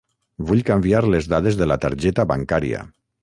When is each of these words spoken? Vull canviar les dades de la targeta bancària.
Vull 0.51 0.63
canviar 0.69 1.01
les 1.15 1.27
dades 1.35 1.59
de 1.61 1.67
la 1.73 1.77
targeta 1.85 2.25
bancària. 2.35 2.81